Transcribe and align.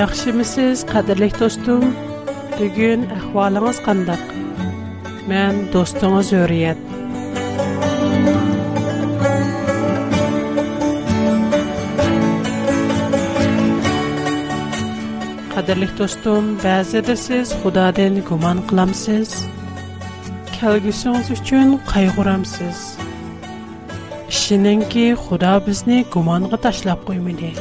Яхшымысыз, 0.00 0.78
қадірлік 0.90 1.34
достым? 1.42 1.82
Бүгін 2.56 3.02
әхвалыңыз 3.18 3.80
қандақ? 3.84 4.20
Мен 5.28 5.58
достыңыз 5.74 6.30
Өриет. 6.38 6.78
Қадірлік 15.52 15.92
достым, 16.00 16.54
бәзіде 16.64 17.18
сіз 17.26 17.52
Құдадан 17.66 18.22
гуман 18.30 18.62
қыламсыз. 18.70 19.34
Кәлгісіңіз 20.54 21.28
үшін 21.36 21.76
қайғырамсыз. 21.92 22.86
Ішінен 24.32 24.86
ки 24.94 25.10
Құда 25.26 25.58
бізні 25.68 26.06
гуманға 26.16 26.62
ташлап 26.68 27.04
қоймайды. 27.10 27.52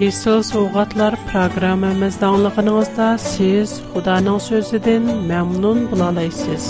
Esa 0.00 0.42
sovgatlar 0.42 1.14
programamyzda 1.32 2.30
oglığınızda 2.32 3.18
siz 3.18 3.80
Hudaanyň 3.94 4.38
sözüden 4.38 5.02
məmnun 5.30 5.78
bolalyşyňyz. 5.90 6.66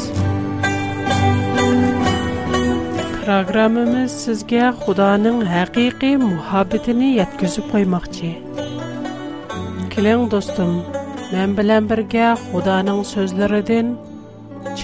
Programamyz 3.25 4.13
size 4.25 4.63
Hudaanyň 4.83 5.39
haqygy 5.55 6.13
muhabbetini 6.31 7.09
ýetgizip 7.19 7.67
goýmak 7.75 8.07
üçi. 8.11 8.31
Keling 9.91 10.31
dostum, 10.31 10.73
men 11.33 11.51
bilen 11.59 11.85
birge 11.91 12.29
Hudaanyň 12.53 13.01
sözlerinden 13.15 13.87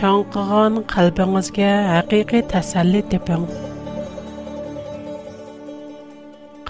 çanqagan 0.00 0.72
galbyňyza 0.96 2.48
tasalli 2.52 3.00
tapyň. 3.10 3.42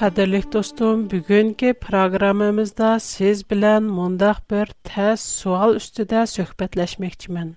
قەدىرلىك 0.02 0.46
دوستۇم 0.52 1.02
بۈگۈنكى 1.10 1.68
پىروگراممىمىزدا 1.82 2.86
سىز 3.02 3.40
بىلەن 3.50 3.84
مۇنداق 3.98 4.38
بىر 4.52 4.70
تەس 4.88 5.24
سوئال 5.42 5.76
ئۈستىدە 5.80 6.22
سۆھبەتلەشمەكچىمەن 6.30 7.50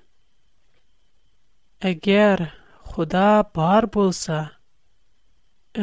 ئەگەر 1.90 2.44
خۇدا 2.92 3.24
بار 3.60 3.88
بولسا 3.96 4.38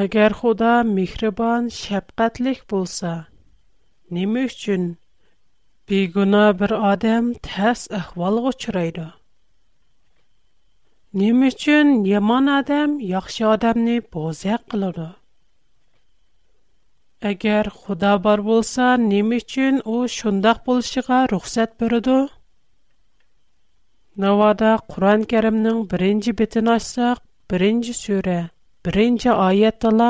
ئەگەر 0.02 0.36
خۇدا 0.42 0.70
مېھرىبان 0.92 1.66
شەپقەتلىك 1.78 2.60
بولسا 2.74 3.12
نېمە 4.18 4.44
ئۈچۈن 4.52 4.84
بىگۇنا 5.92 6.44
بىر 6.60 6.76
ئادەم 6.78 7.32
تەس 7.50 7.82
ئەھۋالغا 8.00 8.52
ئۇچرايدۇ 8.54 9.08
نېمە 11.24 11.50
ئۈچۈن 11.56 11.90
يامان 12.12 12.54
ئادەم 12.58 12.96
ياخشى 13.16 13.44
ئادەمنى 13.50 13.98
بوزەك 14.16 14.70
قىلىدۇ 14.76 15.08
Әгәр 17.28 17.68
Худа 17.74 18.12
бар 18.22 18.40
булса, 18.46 18.86
ни 19.00 19.18
өчен 19.36 19.76
ул 19.96 20.06
шундый 20.12 20.56
булышыга 20.68 21.18
рөхсәт 21.32 21.74
бирде? 21.82 22.14
Навада 24.24 24.70
Куран 24.90 25.22
Кәримнең 25.32 25.78
беренче 25.92 26.32
бетен 26.40 26.70
ачсак, 26.74 27.20
беренче 27.52 27.94
сүре, 27.98 28.38
беренче 28.88 29.30
аятыла, 29.34 30.08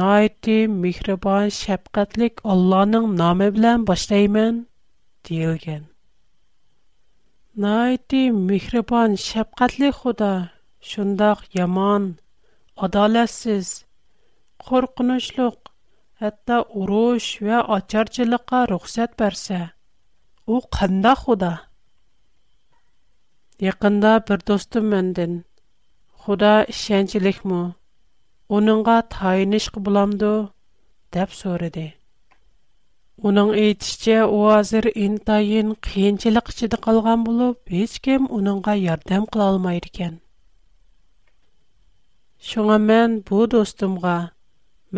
"Найти 0.00 0.56
михребан 0.84 1.50
шәфкатьлек 1.60 2.40
Алланың 2.54 3.10
номы 3.22 3.50
белән 3.56 3.84
башлыйман" 3.90 4.62
диелгән. 5.30 5.82
Найти 7.66 8.22
михребан 8.36 9.16
шәфкатьлек 9.26 9.94
Худа 10.04 10.30
шундый 10.78 11.34
яман, 11.62 12.08
адалсыз, 12.86 13.74
хөркүнүшлек 14.66 15.69
Hatta 16.20 16.56
urush 16.78 17.28
və 17.44 17.60
açarcılığa 17.74 18.58
ruxsat 18.70 19.14
versə, 19.20 19.58
o 20.52 20.58
qında 20.76 21.12
xuda. 21.20 21.48
Yaxında 23.66 24.10
bir 24.30 24.42
dostum 24.50 24.90
məndən, 24.94 25.34
"Xuda 26.24 26.50
inancılılıq 26.74 27.38
mı? 27.52 27.62
Onunğa 28.58 28.98
təyinışq 29.16 29.74
bulandı?" 29.86 30.32
dep 31.16 31.30
soridi. 31.40 31.86
Onun 33.22 33.54
etici 33.62 34.16
o 34.26 34.38
hazır 34.52 34.84
intayn 35.06 35.68
qəncilikçidə 35.88 36.76
qalğan 36.88 37.24
bulub, 37.30 37.56
heç 37.78 37.96
kim 38.08 38.26
onunğa 38.40 38.74
yardım 38.82 39.24
qala 39.30 39.44
olmayır 39.52 39.86
mən 42.90 43.10
bu 43.30 43.46
dostumğa 43.56 44.18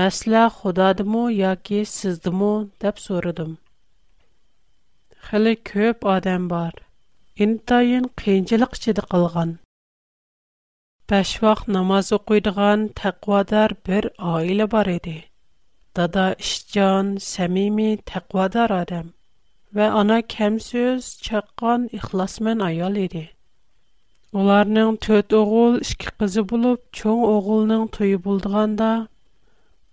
Мәсәлә 0.01 0.43
Худадымы 0.53 1.23
яки 1.39 1.79
сездымы 1.89 2.47
дип 2.83 3.01
сорадым. 3.07 3.51
Хәле 5.27 5.51
көп 5.71 6.07
адам 6.13 6.47
бар. 6.53 6.79
Интайын 7.47 8.07
кыенчылык 8.23 8.79
чидә 8.85 9.05
калган. 9.11 9.53
Баш 11.13 11.31
вакыт 11.43 11.69
намаз 11.77 12.09
окуйдыган 12.19 12.87
тәкъвадар 13.03 13.77
бар 13.91 14.89
иде. 14.97 15.25
Дада 15.95 16.25
Ишҗан 16.41 17.13
самими 17.27 17.91
тәкъвадар 18.13 18.73
адам 18.79 19.13
ва 19.75 19.87
ана 20.01 20.23
кемсез 20.23 21.13
чаккан 21.21 21.85
ихласмен 22.01 22.63
аял 22.63 22.95
иде. 23.05 23.25
Уларның 24.33 24.97
төт 25.05 25.37
оғыл, 25.43 25.77
ішкі 25.85 26.09
қызы 26.17 26.43
болып, 26.55 26.81
чоң 27.01 27.21
оғылның 27.37 27.89
тойы 27.97 28.17
болдығанда, 28.29 28.91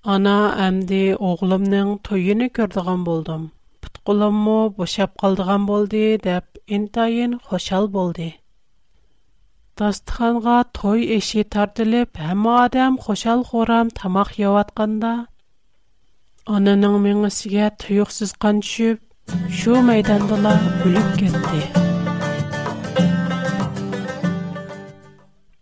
Ана 0.07 0.33
әмде 0.65 0.97
оғылымның 1.29 1.89
тойыны 2.07 2.45
көрдіған 2.57 3.01
болдым. 3.07 3.41
Пұтқылым 3.85 4.35
мұ 4.45 4.53
бұшап 4.77 5.17
қалдыған 5.23 5.65
болды, 5.69 6.03
деп, 6.27 6.45
интайын 6.77 7.33
қошал 7.49 7.89
болды. 7.95 8.27
Дастыханға 9.81 10.53
той 10.79 11.03
еші 11.17 11.43
тартылып, 11.55 12.15
әмі 12.29 12.53
адам 12.63 12.97
қошал 13.03 13.43
қорам 13.49 13.91
тамақ 13.99 14.31
яуатқанда, 14.39 15.11
Анының 16.57 16.95
меңісіге 17.03 17.67
тұйықсыз 17.83 18.31
қан 18.45 18.63
түшіп, 18.63 19.03
шу 19.59 19.81
майдандыла 19.89 20.55
өліп 20.87 21.09
кетті. 21.19 21.61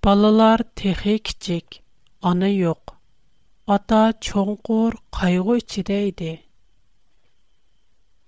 Балалар 0.05 0.63
техи 0.83 1.17
кичек, 1.17 1.81
аны 2.21 2.53
йоқ. 2.53 2.96
ئاتا 3.73 4.01
چوڭقۇر 4.25 4.93
قايغۇ 5.15 5.55
ئىچىدە 5.61 5.95
ئىدى. 6.09 6.29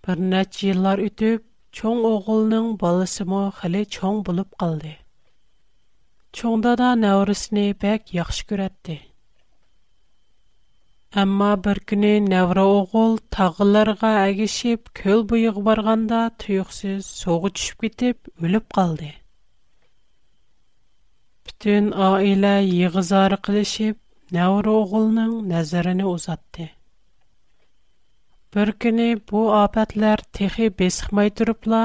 بىر 0.08 0.24
نەچچە 0.32 0.64
يىللار 0.70 1.02
ئۆتۈپ، 1.04 1.46
چوڭ 1.80 2.02
ئوغۇلنىڭ 2.10 2.66
بالىسىمۇ 2.82 3.40
خېلى 3.60 3.84
چوڭ 3.98 4.18
بولۇپ 4.30 4.58
قالدى. 4.64 4.92
چوڭ 6.40 6.64
دادا 6.66 6.88
نەۋرىسىنى 7.04 7.64
بەك 7.84 8.12
ياخشى 8.18 8.48
كۆرەتتى. 8.50 8.98
ئەمما 11.20 11.52
بىر 11.70 11.80
كۈنى 11.92 12.12
نەۋرە 12.28 12.66
ئوغۇل 12.74 13.16
تاغلارغا 13.38 14.12
ئەگىشىپ 14.26 14.92
كۆل 15.02 15.24
بويىغا 15.32 15.64
بارغاندا 15.70 16.20
تۇيۇقسىز 16.44 17.08
سۇغا 17.22 17.54
چۈشۈپ 17.60 17.88
كېتىپ 17.88 18.30
ئۆلۈپ 18.46 18.68
قالدى. 18.80 19.14
پۈتۈن 21.48 21.90
ئائىلە 22.10 22.54
يىغا-زارى 22.74 23.42
قىلىشىپ 23.48 23.98
Нәуру 24.36 24.74
оғылның 24.84 25.30
нәзіріні 25.52 26.04
узадди. 26.08 26.66
Бір 28.54 28.72
кіни 28.84 29.08
бұ 29.32 29.42
апэтлер 29.60 30.22
тихи 30.38 30.68
бесхмай 30.82 31.32
дүріпла, 31.40 31.80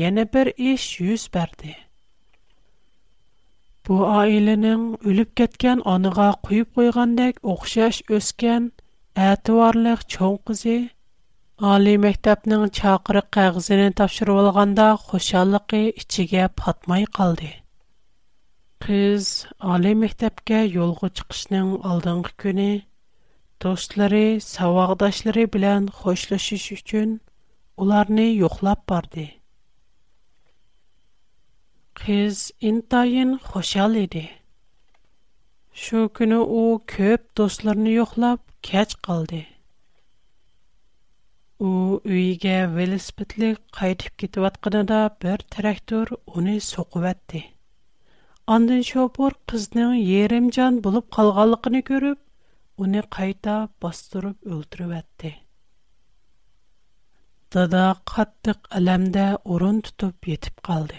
Йені 0.00 0.24
бір 0.36 0.50
іш 0.70 0.86
юз 1.02 1.26
бәрді. 1.34 1.74
Бұ 3.88 3.98
айлының 4.22 4.84
үліп 5.12 5.32
кеткен 5.42 5.82
аныға 5.96 6.30
күйіп 6.48 6.78
ұйғандыг 6.84 7.42
Охшаш 7.54 8.00
өскен, 8.20 8.70
әті 9.28 9.58
варлыг 9.58 10.06
чон 10.14 10.38
қызи, 10.48 10.78
Али 11.74 11.98
мектапның 12.06 12.64
чакыры 12.80 13.24
қағызынин 13.36 13.98
тапшыру 14.00 14.40
алғанда 14.46 14.92
Хушалықи 15.08 15.84
ічіге 16.04 16.48
патмай 16.62 17.04
Qiz 18.84 19.24
oliy 19.70 19.94
maktabga 20.02 20.58
yo'lga 20.74 21.08
chiqishning 21.18 21.72
oldingi 21.88 22.30
kuni 22.44 22.68
do'stlari, 23.64 24.20
savog'doshlari 24.44 25.42
bilan 25.56 25.88
xo'shlashish 25.96 26.68
uchun 26.76 27.12
ularni 27.86 28.24
yo'qlab 28.36 28.86
bordi. 28.94 29.26
Qiz 32.02 32.40
intayin 32.72 33.36
xushal 33.50 34.00
edi. 34.04 34.24
Shu 35.82 36.06
kuni 36.20 36.40
u 36.40 36.64
ko'p 36.96 37.28
do'stlarini 37.42 37.94
yo'qlab 37.98 38.42
kech 38.72 38.96
qoldi. 39.10 39.42
u 41.68 41.76
uyiga 42.00 42.58
velosipedlik 42.80 43.62
qaytib 43.80 44.18
ketayotganida 44.24 45.04
bir 45.26 45.48
traktor 45.56 46.18
uni 46.40 46.60
so'qivatdi 46.74 47.46
Андын 48.50 48.80
шопор 48.86 49.34
кызның 49.50 49.90
ерем 50.10 50.46
булып 50.84 51.10
калганлыгын 51.16 51.74
көрүп, 51.88 52.18
уни 52.84 53.00
кайта 53.16 53.52
бастырып 53.84 54.38
өлтүрүп 54.54 54.90
атты. 54.96 55.30
Дада 57.56 57.82
каттык 58.12 58.66
алемдә 58.80 59.26
орын 59.58 59.78
тутып 59.90 60.26
етип 60.32 60.60
калды. 60.70 60.98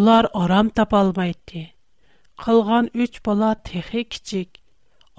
Улар 0.00 0.28
арам 0.42 0.70
тап 0.80 0.94
алмайды. 1.02 1.62
Калган 2.46 2.90
3 2.98 3.20
бала 3.30 3.52
техи 3.70 4.02
кичик, 4.14 4.58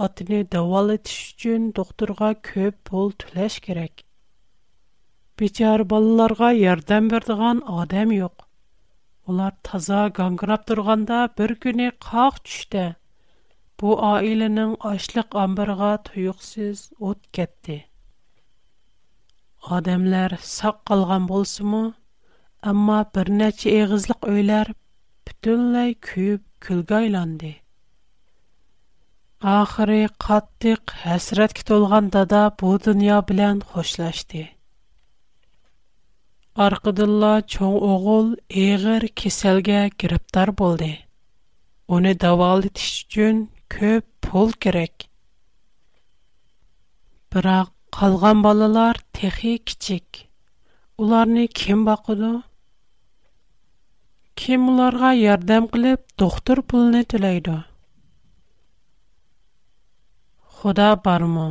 атыны 0.08 0.44
дәвалатыш 0.58 1.18
үчүн 1.38 1.72
докторга 1.80 2.34
көп 2.52 2.84
пул 2.92 3.16
түләш 3.26 3.62
керек. 3.70 4.04
Бичар 5.40 5.86
балаларга 5.96 6.52
ярдәм 6.58 7.08
бердиган 7.16 7.64
адам 7.78 8.12
юк. 8.20 8.47
Ular 9.32 9.52
taza 9.64 10.08
gangırap 10.18 10.62
durganda 10.70 11.16
bir 11.40 11.50
günü 11.62 11.88
qaq 12.04 12.38
düşdü. 12.46 12.84
Bu 13.82 13.96
ailenin 14.10 14.76
açlıq 14.92 15.30
ambırğa 15.44 15.90
tuyuqsiz 16.10 16.86
ot 17.10 17.28
getdi. 17.40 17.76
Adamlar 19.80 20.32
saq 20.52 20.76
qalğan 20.92 21.28
bolsumu, 21.34 21.84
amma 22.72 23.00
bir 23.18 23.28
neçə 23.42 23.70
eğizlik 23.80 24.32
öylər 24.36 24.72
bütünlay 25.30 25.94
kuyib 26.10 26.42
külgə 26.68 26.98
aylandı. 27.04 27.52
Ахыры 29.58 30.02
қаттық 30.28 30.84
хәсрәткә 31.04 31.66
толган 31.74 32.06
дада 32.16 32.44
бу 32.64 32.78
дөнья 32.88 33.18
белән 33.34 33.60
хошлашты. 33.74 34.48
Арқыдылла 36.66 37.32
чоң 37.54 37.74
оғыл 37.88 38.30
еғір 38.60 39.04
кеселге 39.22 39.82
гіріптар 40.04 40.50
болды. 40.62 40.88
Оны 41.98 42.14
давалытыш 42.24 42.88
үшін 43.04 43.44
көп 43.76 44.08
пол 44.28 44.50
керек. 44.66 45.06
Бірақ 47.36 47.70
қалған 48.00 48.42
балалар 48.48 49.02
техи 49.20 49.54
кичик. 49.70 50.24
Уларны 51.06 51.46
кем 51.62 51.86
бақыды? 51.92 52.32
Кем 54.34 54.66
уларға 54.74 55.14
ярдам 55.20 55.70
қылып, 55.76 56.08
доктор 56.24 56.64
пулны 56.72 57.06
төлейді? 57.14 57.60
Худа 60.58 60.90
бармы? 61.06 61.50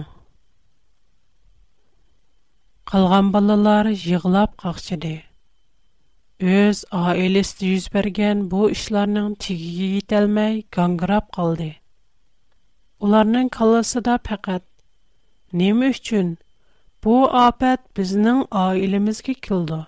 Қалған 2.90 3.30
балалар 3.34 3.88
жиғылап 4.00 4.52
қақшыды. 4.62 5.08
Өз 6.56 6.82
айлесті 6.98 7.70
жүз 7.72 7.86
берген 7.94 8.42
бұл 8.52 8.74
тегеге 8.84 9.34
тегіге 9.46 9.86
етелмей 10.00 10.52
ғанғырап 10.76 11.24
қалды. 11.38 11.66
Оларның 13.08 13.48
қаласы 13.56 14.00
да 14.10 14.14
пәкәт. 14.28 14.62
Немі 15.62 15.88
үшін 15.96 16.30
бұл 17.06 17.26
апәт 17.40 17.80
бізнің 18.00 18.44
аилемізге 18.60 19.34
келді. 19.48 19.80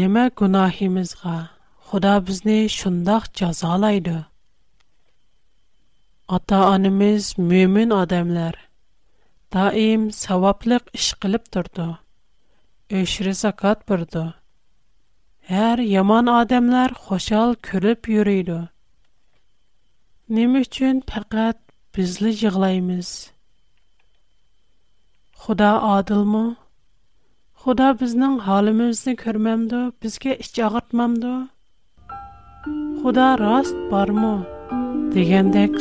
Немі 0.00 0.26
күнахимызға 0.42 1.38
Құда 1.92 2.12
бізні 2.28 2.58
шындақ 2.76 3.32
жазалайды. 3.40 4.18
Ата-анымыз 6.36 7.32
мөмін 7.48 7.92
адамлар– 8.02 8.58
Даим 9.52 10.04
саваплик 10.16 10.84
іш 10.96 11.06
қилип 11.20 11.50
тұрды. 11.52 11.84
Үшри 12.98 13.34
сакат 13.36 13.82
бұрды. 13.90 14.22
Хар 15.48 15.82
яман 15.84 16.30
адамлар 16.32 16.94
хошал 16.96 17.52
күлип 17.60 18.08
юрійды. 18.08 18.56
Немі 20.32 20.62
чун 20.72 21.02
пэргат 21.04 21.60
бізли 21.92 22.32
жығлаймыз. 22.40 23.10
Худа 25.42 25.74
адыл 25.98 26.24
му? 26.24 26.44
Худа 27.64 27.92
бізнің 28.00 28.40
халімізді 28.48 29.16
көрмэмді, 29.20 29.82
бізге 30.00 30.38
іш 30.40 30.54
чагыртмэмді? 30.56 31.34
Худа 33.04 33.34
раст 33.40 33.76
бар 33.92 34.16
му? 34.16 34.34
Дегендек 35.12 35.76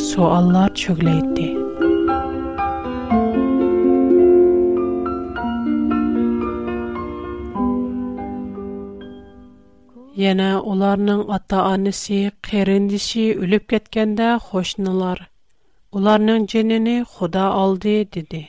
Яна 10.21 10.47
уларның 10.69 11.19
ата-анасы, 11.35 12.18
кырындышы 12.47 13.21
үлеп 13.44 13.63
кеткәндә 13.71 14.25
хошнылар. 14.51 15.21
Уларның 15.97 16.44
җенене 16.53 16.95
Худа 17.13 17.45
алды 17.59 17.94
диде. 18.15 18.41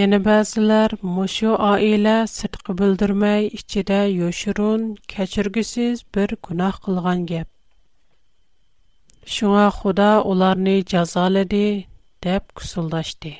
Яна 0.00 0.18
базлар 0.26 0.96
мошу 1.14 1.54
аилә 1.68 2.16
сытқы 2.32 2.74
билдермәй 2.80 3.48
ичидә 3.60 4.02
яшырун, 4.10 4.84
кечергесез 5.14 6.04
бер 6.16 6.36
гунах 6.48 6.82
кылган 6.84 7.24
гәп. 7.32 7.48
Шуңа 9.36 9.70
Худа 9.78 10.10
уларны 10.34 10.76
язалады 10.82 11.64
деп 12.26 12.52
кусылдашты. 12.52 13.36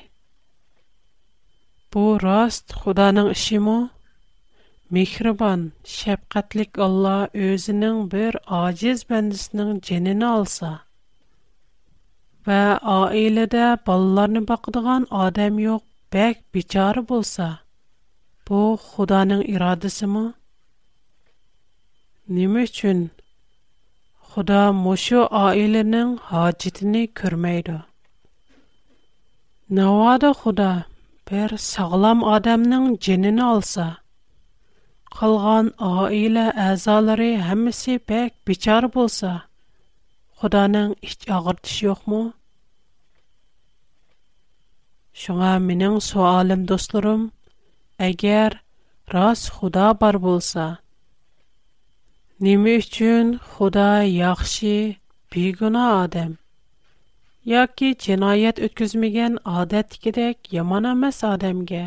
Бу 1.91 2.07
раст 2.27 2.73
Худаның 2.81 3.35
ишеме? 3.37 3.81
Mihraban, 4.93 5.71
şefkatlik 5.83 6.79
Allah 6.79 7.29
özünün 7.33 8.11
bir 8.11 8.35
aciz 8.47 9.09
bendisinin 9.09 9.79
jenen 9.79 10.19
alsa 10.21 10.81
ve 12.47 12.77
ailede 12.81 13.77
ballarını 13.87 14.47
baqadigan 14.47 15.07
adam 15.11 15.59
yoq, 15.59 15.79
bek 16.13 16.53
biçare 16.55 17.07
bolsa, 17.09 17.59
bu 18.49 18.79
Xudaning 18.91 19.49
iradasi 19.49 20.05
mı? 20.05 20.33
Nimeçhen 22.29 23.09
Xuda 24.29 24.61
məşu 24.83 25.23
ailenin 25.45 26.15
haçitini 26.29 27.03
görməyir. 27.21 27.73
Nə 29.71 29.87
var 29.97 30.21
da 30.25 30.31
Xuda 30.39 30.71
bir 31.31 31.57
sağlam 31.57 32.23
adamnın 32.33 32.97
jenen 33.01 33.37
alsa 33.37 34.02
Қалған 35.17 35.67
айла 35.87 36.43
азалары 36.73 37.25
хамеси 37.47 37.97
пек 38.11 38.33
бичар 38.49 38.87
болса, 38.95 39.33
Қуданын 40.41 40.95
iç 41.09 41.27
ағыртыш 41.35 41.75
йоқ 41.87 42.01
му? 42.13 42.21
Шуға 45.25 45.51
миниң 45.67 45.99
суалим, 46.05 46.63
достурум, 46.73 47.27
әгер 48.09 48.57
раз 49.15 49.45
бар 50.01 50.19
болса, 50.27 50.65
Ними 52.47 52.73
үшчүн 52.81 53.31
Қуда 53.57 53.87
яхши 54.13 54.75
бигуна 55.35 55.85
адам, 56.03 56.33
Я 57.53 57.67
ки 57.67 57.93
джинает 58.05 58.57
үткізмиген 58.69 59.37
адат 59.53 59.93
кедек 60.07 60.51
яманамас 60.57 61.21
адамге, 61.33 61.85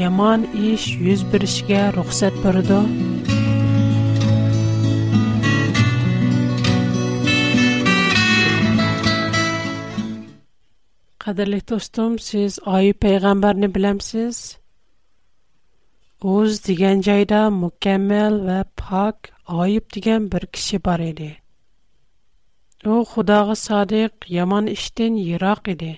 yomon 0.00 0.44
ish 0.72 0.86
yuz 1.06 1.22
berishiga 1.32 1.80
ruxsat 1.94 2.36
berdi 2.44 2.76
qadrli 11.24 11.58
do'stim 11.72 12.14
siz 12.28 12.56
oyi 12.76 12.94
payg'ambarni 13.04 13.70
bilamsiz 13.74 14.38
o'z 16.36 16.60
degan 16.70 17.04
joyda 17.10 17.40
mukammal 17.58 18.38
va 18.48 18.58
pok 18.84 19.30
oyib 19.66 19.90
degan 19.98 20.30
bir 20.36 20.46
kishi 20.56 20.80
bor 20.88 21.04
edi 21.10 21.28
u 22.94 23.02
xudoga 23.12 23.58
sodiq 23.66 24.30
yomon 24.38 24.72
ishdan 24.76 25.20
yiroq 25.28 25.70
edi 25.76 25.92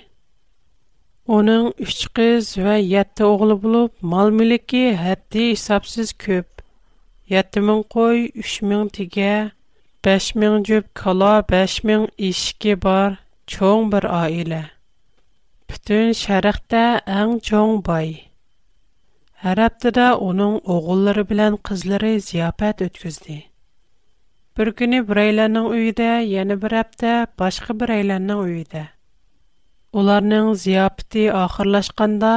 Оның 1.32 1.68
үш 1.82 1.98
қыз 2.16 2.48
вә 2.64 2.72
етті 2.84 3.24
оғлы 3.26 3.54
болып, 3.62 3.92
мал-мүлікі 4.14 4.80
әтті 5.12 5.44
исапсыз 5.54 6.10
көп. 6.24 6.60
Етті 7.34 7.62
мін 7.68 7.78
қой, 7.94 8.20
үш 8.42 8.58
мін 8.72 8.90
тіге, 8.98 9.30
бәш 10.08 10.26
мін 10.42 10.58
жөп 10.70 10.90
кала, 11.02 11.30
бәш 11.54 11.78
мін 11.90 12.04
ешке 12.28 12.76
бар, 12.82 13.16
чоң 13.54 13.88
бір 13.94 14.04
аиле. 14.10 14.58
Бүтін 15.72 16.12
шәріқті 16.20 16.82
әң 17.16 17.32
чоң 17.48 17.72
бай. 17.88 18.12
Әр 19.48 19.62
аптыда 19.70 20.10
оның 20.28 20.58
оғыллары 20.76 21.24
білән 21.32 21.56
қызлары 21.70 22.12
зияпәт 22.28 22.84
өткізді. 22.90 23.40
Bir 24.54 24.70
günü 24.82 25.00
bireylərinin 25.12 25.72
uyudə, 25.72 26.12
yəni 26.34 26.60
bir 26.66 26.76
həftə 26.82 27.16
başqa 27.44 27.74
bireylərinin 27.80 28.42
uyudə. 28.44 28.84
Уларның 30.00 30.46
зияпти 30.60 31.20
ахырлашканда 31.40 32.30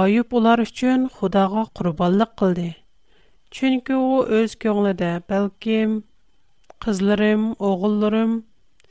Аюб 0.00 0.34
улар 0.38 0.60
өчен 0.64 1.04
Худага 1.12 1.62
курбанлык 1.78 2.34
кылды. 2.40 2.64
Чөнки 3.58 3.94
ул 3.98 4.28
өз 4.40 4.56
көңлендә, 4.64 5.08
бәлким, 5.30 5.94
кызларым, 6.86 7.46
огылларым 7.68 8.34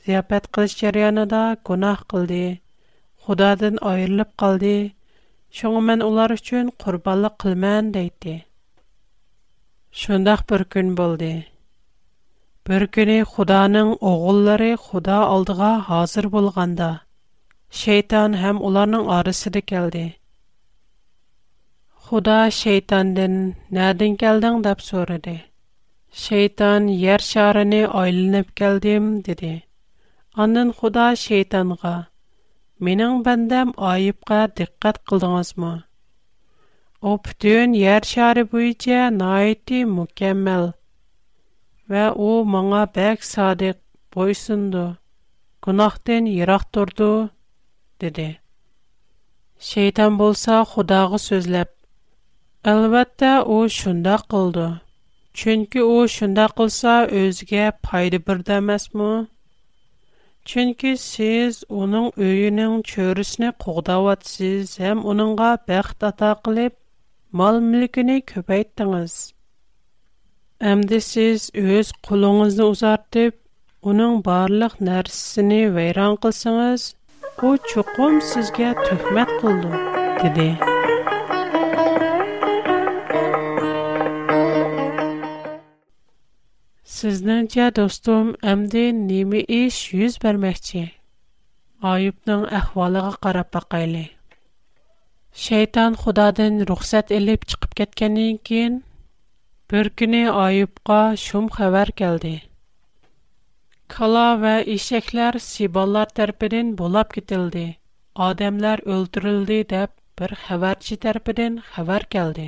зияпат 0.08 0.50
кылыш 0.58 0.74
җарыянында 0.82 1.44
гунах 1.70 2.02
кылды. 2.14 2.40
Худадан 3.26 3.78
айырылып 3.92 4.34
калды. 4.44 4.74
Шуңа 5.60 5.84
мен 5.92 6.02
улар 6.08 6.34
өчен 6.38 6.74
курбанлык 6.86 7.38
кылмаган 7.44 7.92
дийди. 7.98 8.34
Шундак 10.02 10.42
бер 10.50 10.66
көн 10.74 10.90
булды. 11.02 11.32
Бер 12.66 12.88
көне 12.98 13.20
Худаның 13.34 13.94
огыллары 14.14 14.72
Худа 14.88 15.22
алдыга 15.28 15.76
хазир 15.90 16.26
булганда, 16.36 16.96
şeytan 17.70 18.36
hem 18.36 18.60
onların 18.60 19.06
arası 19.06 19.54
da 19.54 19.58
geldi. 19.58 20.14
Xuda 22.08 22.50
şeytandan 22.50 23.34
nədən 23.76 24.14
gəldin 24.22 24.62
deyə 24.66 24.80
soradı. 24.84 25.34
Şeytan 26.20 26.86
yer 26.86 27.18
şarını 27.18 27.80
aylınıb 27.92 28.48
gəldim 28.56 29.10
dedi. 29.26 29.62
Ondan 30.38 30.68
Xuda 30.78 31.08
şeytanğa: 31.16 31.92
"Mənim 32.80 33.14
bəndəm 33.26 33.72
ayıbğa 33.76 34.40
diqqət 34.60 34.96
qıldınızmı? 35.06 35.74
O 37.02 37.18
bütün 37.28 37.72
yer 37.72 38.00
şarı 38.02 38.46
boyunca 38.52 39.10
naiti 39.18 39.84
mükemmel 39.84 40.72
və 41.90 42.04
o 42.14 42.30
mənə 42.54 42.82
bəx 42.96 43.18
sadiq 43.34 43.76
boysundu. 44.16 44.86
Günahdan 45.64 46.24
dedi 48.04 48.26
Şeytan 49.70 50.14
bo'lsa 50.18 50.58
xudoga 50.72 51.18
so'zlab 51.28 51.70
albatta 52.72 53.30
u 53.54 53.56
shundoq 53.78 54.22
qildi 54.34 54.66
chunki 55.40 55.80
u 55.94 55.96
shundoq 56.16 56.52
qilsa 56.60 56.92
o'ziga 57.22 57.64
foyda 57.88 58.18
birda 58.28 58.56
emasmi 58.62 59.10
chunki 60.52 60.92
siz 61.12 61.58
uning 61.80 62.06
uyining 62.26 62.74
cho'risini 62.92 63.50
qo'g'davotsiz 63.66 64.76
ham 64.84 64.98
uningga 65.14 65.50
bəxt 65.72 66.06
ata 66.10 66.30
qilib 66.46 66.78
mal 67.42 67.62
mulkini 67.72 68.18
ko'paytdingiz 68.34 69.18
Әмді 70.68 70.98
сіз 71.08 71.42
өз 71.74 71.90
құлыңызды 72.06 72.64
ұзартып, 72.72 73.36
оның 73.90 74.16
барлық 74.28 74.72
нәрсісіні 74.88 75.58
вайран 75.76 76.16
қылсыңыз, 76.24 76.86
Ку 77.40 77.48
чуқум 77.70 78.14
сизгә 78.28 78.70
төхмет 78.80 79.30
кылды, 79.40 79.68
диде. 80.22 80.46
Сезнеңчә, 86.96 87.68
достым, 87.76 88.32
Әмдә 88.54 88.82
ними 88.96 89.44
эш 89.60 89.78
үз 90.06 90.16
бирмәкче? 90.24 90.82
Ойупның 91.92 92.42
әхваллыга 92.60 93.14
карап 93.28 93.54
та 93.56 93.62
кайлы. 93.76 94.02
Шайтан 95.46 95.94
Худадан 96.02 96.58
рөхсәт 96.72 97.14
алып 97.20 97.46
чыгып 97.52 97.78
кеткәннән 97.82 98.42
кин, 98.50 98.82
бер 99.70 99.92
көне 100.00 100.26
Ойупка 100.34 101.00
шул 101.28 101.46
хәбар 101.60 101.94
Кала 103.94 104.30
ва 104.42 104.54
ишекләр 104.76 105.36
сибаллар 105.42 106.10
тәрпидән 106.18 106.72
булап 106.80 107.14
кетелде. 107.14 107.62
Адамлар 108.28 108.82
өлтүрелде 108.96 109.56
дип 109.70 109.94
бер 110.22 110.34
хәбәрче 110.44 110.98
тәрпидән 111.04 111.56
хәбәр 111.76 112.04
келде. 112.14 112.46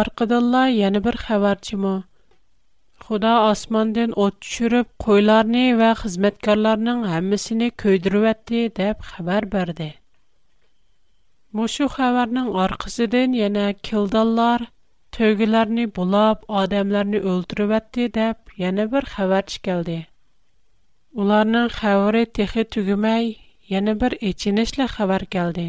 Аркадалла 0.00 0.64
яны 0.78 1.02
бер 1.06 1.18
хәбәрче 1.26 1.78
Худа 3.04 3.32
асмандан 3.50 4.12
ут 4.24 4.34
төшүрүп, 4.44 4.88
койларны 5.04 5.62
ва 5.82 5.92
хезмәткәрләрнең 6.02 7.06
һәммәсене 7.12 7.70
көйдүрүп 7.82 8.26
әтте 8.32 8.60
дип 8.80 9.06
хәбәр 9.12 9.46
берде. 9.54 9.88
Мошу 11.60 11.88
хәбәрнең 11.96 12.50
аркасыдан 12.66 13.34
яна 13.44 13.68
килдәлләр 13.88 14.68
تۆگىلەرنى 15.16 15.84
bulab, 15.94 16.42
ئادەملەرنى 16.56 17.20
ئۆلتۈرۈۋەتتى 17.28 18.04
دەپ 18.16 18.52
yana 18.64 18.84
bir 18.92 19.06
خەۋەر 19.12 19.46
چىكەلدى 19.52 19.96
ئۇلارنىڭ 21.20 21.70
خەۋىرى 21.82 22.20
تېخى 22.38 22.64
تۈگىمەي 22.76 23.26
yana 23.72 23.94
bir 24.02 24.16
ئېچىنىشلىق 24.28 24.92
خەۋەر 24.98 25.24
كەلدى 25.36 25.64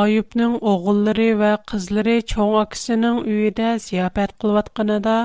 ئايۇبنىڭ 0.00 0.58
ئوغۇللىرى 0.72 1.30
ۋە 1.44 1.52
قىزلىرى 1.72 2.18
چوڭ 2.34 2.52
ئاكىسىنىڭ 2.58 3.22
ئۆيىدە 3.22 3.70
زىياپەت 3.86 4.36
قىلىۋاتقىنىدا 4.44 5.16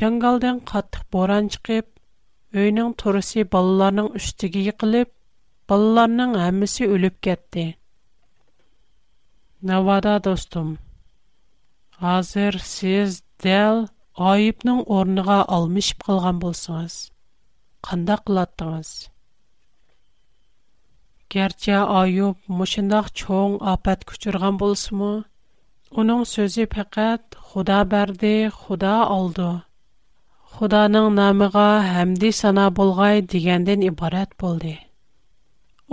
جاڭگالدىن 0.00 0.62
قاتتىق 0.72 1.04
بوران 1.16 1.50
چىقىپ 1.56 2.58
ئۆينىڭ 2.62 2.94
تورۇسى 3.02 3.46
بالىلارنىڭ 3.56 4.12
ئۈستىگە 4.20 4.64
يىقىلىپ 4.70 5.12
بالىلارنىڭ 5.72 6.38
ھەممىسى 6.44 6.90
ئۆلۈپ 6.94 7.20
كەتتى 7.28 7.66
ناۋادا 9.72 10.16
دوستۇم 10.28 10.74
Қазыр 12.02 12.56
сіз 12.68 13.20
дэл 13.44 13.78
айыпның 14.30 14.78
орныға 14.96 15.36
алмиш 15.56 15.90
бүлған 16.04 16.40
болсыңыз. 16.44 16.94
Қында 17.88 18.16
қылаттыңыз? 18.30 18.90
Герче 21.34 21.76
айып 22.00 22.50
мүшіндах 22.62 23.12
чоң 23.22 23.54
апэт 23.74 24.02
күчірған 24.10 24.58
болсы 24.64 24.98
мү? 25.02 25.12
Оның 26.04 26.24
сөзі 26.32 26.66
пақэт 26.74 27.38
«Худа 27.50 27.78
бәрді, 27.94 28.34
худа 28.58 28.94
алды». 29.06 29.48
Худаның 30.56 31.12
намиға 31.20 31.68
«Хамди 31.94 32.32
сана 32.40 32.66
болғай» 32.80 33.22
дигенден 33.36 33.86
ибарат 33.92 34.34
болды. 34.46 34.74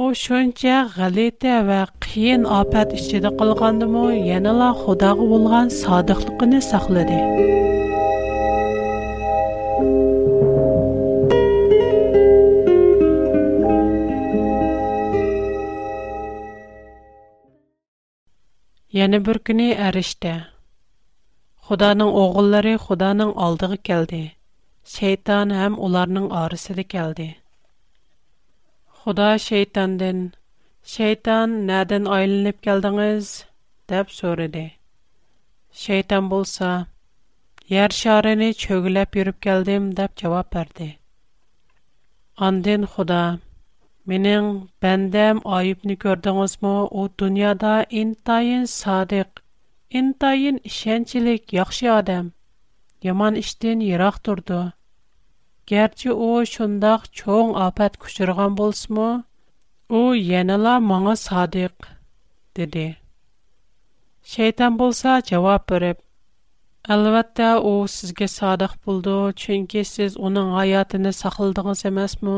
О 0.03 0.07
чонча 0.23 0.77
галете 0.97 1.53
ва 1.69 1.79
киен 2.03 2.43
опат 2.59 2.87
ичде 2.97 3.29
кылгандым, 3.39 3.95
яна 4.37 4.51
ла 4.59 4.69
Худога 4.81 5.23
булган 5.31 5.67
содиглыгыны 5.81 6.59
саклады. 6.69 7.17
Яне 19.03 19.19
бүргене 19.27 19.67
арышта. 19.89 20.33
Худаның 21.67 22.09
огыллары 22.25 22.73
Худаның 22.87 23.35
алдыга 23.49 23.77
келде. 23.91 24.23
Шайтан 24.95 25.53
һәм 25.59 25.77
аларның 25.89 26.25
арысы 26.45 26.73
да 26.81 26.89
Худа 29.01 29.27
шейтандын. 29.43 30.17
Шейтан 30.91 31.53
нәдән 31.69 32.03
айлынып 32.15 32.57
келдиңиз? 32.65 33.29
деп 33.93 34.11
сөрәде. 34.15 34.61
Шейтан 35.85 36.27
булса, 36.33 36.67
яр 37.75 37.95
шарыны 38.01 38.49
чөгүләп 38.65 39.17
йөрүп 39.19 39.39
келдим 39.47 39.87
деп 40.01 40.13
җавап 40.23 40.51
берде. 40.57 40.89
Андын 42.49 42.85
Худа, 42.95 43.23
менин 44.13 44.51
бәндәм 44.85 45.41
айыпны 45.59 45.95
көрдиңизме? 46.05 46.75
У 47.01 47.07
дөньяда 47.23 47.73
интайын 48.03 48.67
садык, 48.75 49.41
интайын 50.03 50.61
ишенчилек 50.73 51.55
яхшы 51.59 51.89
адам. 51.95 52.33
Яман 53.11 53.41
иштен 53.45 53.81
ярак 53.89 54.21
турды. 54.29 54.61
Gerçi 55.71 56.11
o 56.13 56.45
şundaq 56.53 57.01
çoğun 57.17 57.53
afet 57.53 57.97
kuşurgan 57.97 58.57
bolsmu, 58.59 59.23
o 59.89 60.13
yenila 60.13 60.79
mağa 60.79 61.15
sadiq, 61.15 61.75
dedi. 62.57 62.97
Şeytan 64.23 64.79
bolsa 64.79 65.21
cevap 65.21 65.71
verip, 65.71 65.97
u 66.89 67.87
sizge 67.87 68.27
sadiq 68.27 68.65
садық 68.65 68.73
болды, 68.85 69.83
siz 69.93 70.17
onun 70.17 70.35
оның 70.35 70.47
хаятын 70.57 71.03
саклыдыгыз 71.21 71.81
эмасмы? 71.89 72.37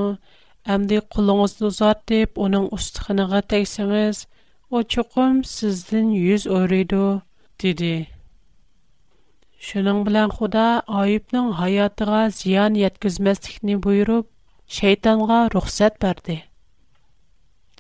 Әмди 0.74 1.02
құлыңызды 1.16 1.66
узатып, 1.72 2.38
оның 2.46 2.70
ұстықыныға 2.78 3.42
тәксіңіз, 3.54 4.28
о 4.78 4.84
чүкім, 4.94 5.44
сіздің 5.56 6.14
100 6.14 6.46
өрейді, 6.62 7.04
деді. 7.62 7.94
Шуның 9.64 10.00
белән 10.06 10.32
Худа 10.38 10.62
Аюбның 11.02 11.46
hayotыга 11.58 12.22
зыян 12.38 12.76
yetkazmaslikni 12.80 13.76
buyurib, 13.86 14.26
shaytonga 14.78 15.38
ruxsat 15.54 16.00
berdi. 16.06 16.36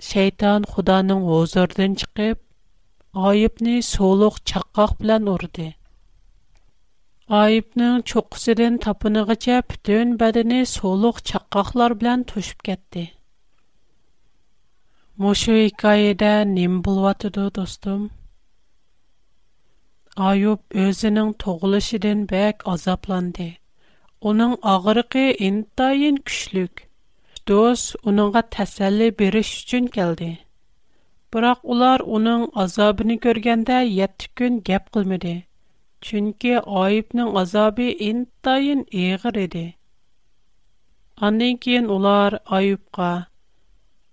Shayton 0.09 0.67
Xudoning 0.75 1.25
huzuridan 1.31 1.97
chiqib, 2.03 2.39
Ayubni 3.31 3.73
so'liq 3.89 4.39
chaqqoq 4.51 4.95
bilan 5.01 5.27
urdi. 5.33 5.67
Ayubning 7.41 7.99
cho'qqisidan 8.13 8.79
topinig'icha 8.87 9.59
butun 9.73 10.15
badani 10.23 10.61
so'liq 10.77 11.19
chaqqoqlar 11.33 11.97
bilan 12.05 12.23
to'shib 12.33 12.63
ketdi. 12.71 13.05
Mushu 15.25 15.59
hikoyada 15.63 16.35
nim 16.57 16.83
bo'layotdi, 16.87 17.49
do'stim? 17.59 18.11
Ойуп 20.21 20.61
безенең 20.77 21.29
тугылышыдан 21.43 22.19
бек 22.31 22.61
азапланды. 22.71 23.45
Уның 24.31 24.51
агырыгы 24.71 25.23
интайын 25.45 26.19
күчлек. 26.29 26.83
Фтус 27.37 27.85
уңа 28.11 28.43
тәсали 28.55 29.07
берү 29.21 29.41
өчен 29.41 29.87
geldi. 29.95 30.29
Бирақ 31.35 31.65
улар 31.75 32.03
уның 32.19 32.45
азабын 32.65 33.15
күргәндә 33.25 33.79
7 33.95 34.29
көн 34.41 34.61
гәп 34.69 34.93
кылмады. 34.97 35.33
Чөнки 36.09 36.53
Ойупның 36.83 37.33
азабы 37.41 37.89
интайын 38.09 38.85
егыр 39.01 39.39
иде. 39.47 39.65
Аннән 41.29 41.57
киен 41.65 41.89
улар 41.97 42.37
Ойупка: 42.61 43.09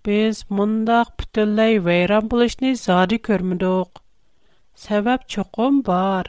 "Без 0.02 0.46
мондак 0.48 1.12
бүтәлей 1.18 1.78
вайран 1.78 2.28
булышни 2.28 2.72
заря 2.86 3.18
көрмәдек. 3.30 3.99
Sebep 4.84 5.24
choqom 5.32 5.74
bar. 5.86 6.24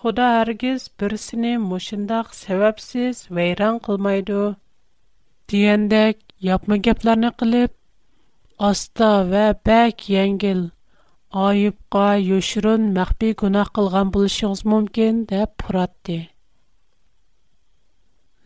Xudo 0.00 0.24
hargiz 0.32 0.82
birsini 1.02 1.50
mushindoq 1.70 2.28
sababsiz 2.40 3.22
vayron 3.38 3.80
qilmaydi 3.88 4.36
diyandek, 5.52 6.20
yapma 6.50 6.78
gaplarni 6.88 7.30
qilib, 7.42 7.72
asta 8.68 9.08
va 9.32 9.42
baq 9.70 10.06
yengil 10.14 10.62
O'ayibqa 11.46 12.04
yushrun 12.26 12.86
ma'biy 13.00 13.34
gunoh 13.42 13.66
qilgan 13.80 14.14
bo'lishingiz 14.18 14.64
mumkin 14.74 15.18
deb 15.34 15.58
puratdi. 15.64 16.20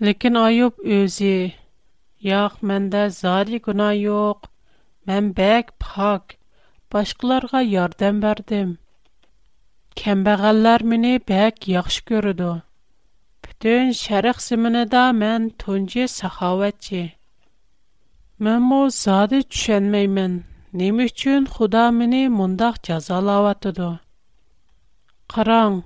Lekin 0.08 0.40
O'ayob 0.46 0.80
o'zi, 1.02 1.34
"Yoq, 2.30 2.58
menga 2.72 3.04
zot 3.20 3.54
gunoh 3.68 3.94
yo'q. 4.08 4.38
Men 5.12 5.30
bek 5.42 5.76
pok. 5.86 6.36
Boshqilarga 6.98 7.66
yordam 7.76 8.28
berdim." 8.28 8.76
Кембағаллар 9.98 10.82
мені 10.90 11.08
бәк 11.28 11.64
яхшы 11.68 12.02
көріду. 12.08 12.48
Бүтін 13.44 13.88
шәріқ 14.00 14.36
зімініда 14.44 15.00
мән 15.22 15.48
тунжи 15.62 16.04
сахаватчи. 16.12 17.00
Мән 18.48 18.62
му 18.72 18.78
зады 18.98 19.40
түшенмеймін. 19.48 20.36
Нем 20.82 21.00
үчін 21.06 21.48
худа 21.56 21.88
мені 21.96 22.20
мұндақ 22.36 22.78
жазалаватыду. 22.90 23.88
Қараң, 25.34 25.80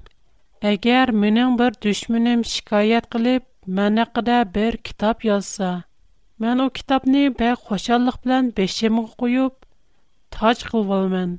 әгер 0.73 1.13
менің 1.25 1.55
бір 1.63 1.79
дүшмінім 1.87 2.43
шикайет 2.53 3.09
қылып, 3.15 3.47
мән 3.81 4.03
әқіда 4.05 4.43
бір 4.59 4.77
кітап 4.91 5.25
язса, 5.31 5.73
мән 6.45 6.67
о 6.67 6.69
кітапны 6.81 7.25
бәк 7.41 7.65
қошаллық 7.73 8.21
білән 8.27 8.53
бешемі 8.61 9.07
қойып, 9.17 9.57
тач 10.37 10.67
қылвалмен. 10.75 11.39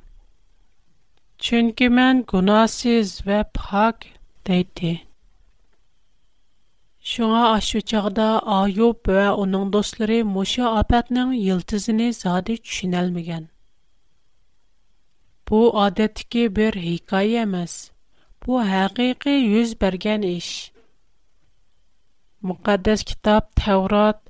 Chunki 1.38 1.90
men 1.90 2.22
gunohsiz 2.30 3.20
va 3.26 3.42
pok 3.60 4.06
deydi. 4.48 4.90
Шуңа 7.12 7.40
ашу 7.56 7.80
чагда 7.92 8.26
Аюб 8.58 9.04
ва 9.14 9.24
уның 9.42 9.66
достлары 9.74 10.18
Муша 10.28 10.70
апатның 10.82 11.34
йылтызыны 11.38 12.06
зады 12.18 12.56
төшүнәлмәгән. 12.68 13.44
Бу 15.50 15.60
адәттәге 15.86 16.46
бер 16.60 16.78
хикая 16.84 17.44
эмас. 17.44 17.74
Бу 18.44 18.62
хакыйкы 18.70 19.34
йөз 19.40 19.74
бергән 19.84 20.24
эш. 20.30 20.48
Мукаддас 22.48 23.04
китап 23.10 23.50
Таврот, 23.64 24.22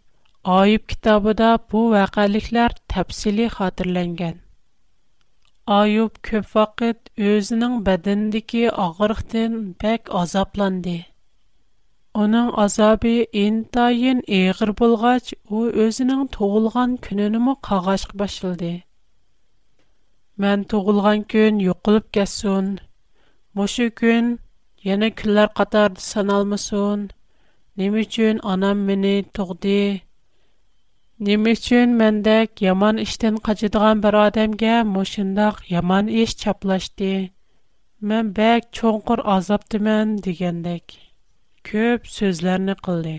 Аюб 0.59 0.89
китабында 0.95 1.53
бу 1.71 1.85
вакыйгалар 1.95 2.75
тәфсилий 2.95 3.53
хатırlанган. 3.59 4.41
Ayub 5.73 6.17
көп 6.29 6.49
вакыт 6.55 7.07
өзінің 7.27 7.75
бәдіндіки 7.87 8.65
ағырықтен 8.81 9.55
бәк 9.85 10.11
азапланды. 10.21 10.93
Оның 12.25 12.51
азабы 12.65 13.13
ентайын 13.43 14.21
еғір 14.41 14.73
болғач, 14.81 15.31
о 15.49 15.63
өзінің 15.87 16.27
тоғылған 16.37 16.99
күнінімі 17.07 17.55
қағашқы 17.71 18.21
башылды. 18.25 18.75
Мән 20.45 20.67
тоғылған 20.75 21.25
күн 21.37 21.65
юқылып 21.69 22.13
кәсуін, 22.19 22.69
мұшы 23.61 23.89
күн 24.03 24.29
ене 24.93 25.11
күллер 25.23 25.49
қатарды 25.63 26.05
саналмысуын, 26.11 27.09
немі 27.81 28.05
үчін 28.11 28.45
анам 28.53 28.85
мені 28.93 29.17
тоғды, 29.41 29.79
Nime 31.25 31.53
üçün 31.57 31.93
məndək 31.99 32.61
yaman 32.63 32.99
işdən 33.03 33.37
qaçıdığan 33.47 34.01
bir 34.07 34.17
adamğa 34.23 34.73
məşindaq 34.97 35.61
yaman 35.75 36.09
iş 36.23 36.33
çaplaşdı. 36.43 37.09
Mən 38.11 38.27
bək 38.39 38.67
çonqur 38.79 39.23
azabdımən 39.35 40.13
degəndək 40.27 40.97
köp 41.71 42.11
sözlərini 42.17 42.75
qıldı. 42.89 43.15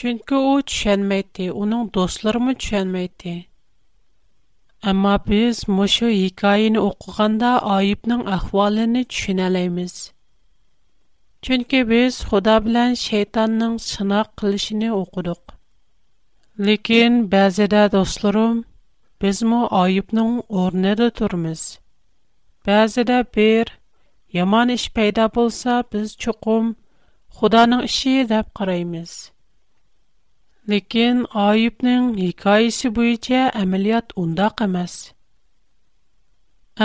Çünki 0.00 0.34
o 0.50 0.58
düşünməyirdi, 0.72 1.46
onun 1.64 1.88
dostları 1.94 2.40
mı 2.48 2.52
düşünməyirdi? 2.60 3.34
Amma 4.92 5.14
biz 5.30 5.64
məşu 5.78 6.08
hikayəni 6.16 6.80
oxuyanda 6.90 7.52
ayıbın 7.78 8.26
ahvalını 8.36 9.04
düşünəlayız. 9.12 9.96
Çünki 11.48 11.86
biz 11.94 12.20
Xuda 12.28 12.60
bilan 12.68 12.94
şeytanın 13.08 13.78
qılışını 14.36 14.92
Ләкин 16.66 17.14
бәзедә 17.30 17.78
дусларым, 17.92 18.58
без 19.24 19.38
мо 19.52 19.60
айыпның 19.78 20.34
орнында 20.64 21.08
турмыз. 21.20 21.62
Бәзедә 22.68 23.16
бер 23.36 23.72
яман 24.38 24.70
эш 24.74 24.84
пайда 24.98 25.24
булса, 25.38 25.80
без 25.96 26.12
чукым 26.24 26.68
Худаның 27.40 27.82
ише 27.88 28.14
дип 28.34 28.52
караймыз. 28.60 29.16
Ләкин 30.70 31.24
айыпның 31.48 32.06
хикаясе 32.20 32.94
буенча 32.98 33.42
әмәлият 33.64 34.14
унда 34.24 34.52
кемәс. 34.62 34.94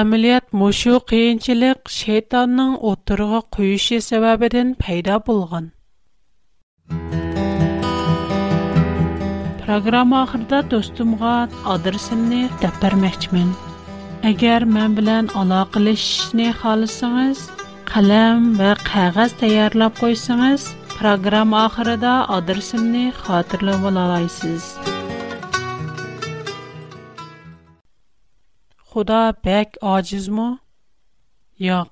Әмәлият 0.04 0.50
мошу 0.64 0.98
кыенчылык 1.14 1.94
шайтанның 2.00 2.78
отырыгы 2.94 3.44
куышы 3.58 4.02
сәбәбеннән 4.10 4.74
пайда 4.86 5.22
булган. 5.30 5.74
Программа 9.68 10.18
ахырда 10.24 10.60
достумга 10.74 11.32
адресимni 11.72 12.44
deb 12.64 12.76
bermoqchiman. 12.84 13.50
Agar 14.30 14.64
men 14.76 14.94
bilan 15.00 15.26
aloqalashishni 15.42 16.46
xohlasangiz, 16.60 17.40
qalam 17.92 18.38
va 18.62 18.70
qog'oz 18.92 19.34
tayyorlab 19.42 19.94
qo'ysangiz, 20.02 20.62
programma 21.00 21.58
oxirida 21.72 22.14
adresimni 22.38 23.04
xotirlab 23.26 23.84
olasiz. 23.92 24.64
Xudo 28.94 29.20
bek 29.50 29.76
ojizmi? 29.96 30.50
Yo'q. 31.68 31.92